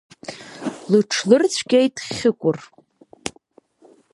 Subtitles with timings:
[0.89, 2.57] Лыҽлырцәгьеит Хьыкәыр.